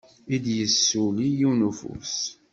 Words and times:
I 0.35 0.37
d-isuli 0.43 1.27
yiwen 1.37 1.59
n 1.63 1.67
ufus. 1.69 2.15